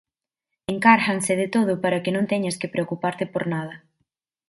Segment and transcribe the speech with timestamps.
[0.73, 3.75] Encárganse de todo para que non teñas que preocuparte por nada.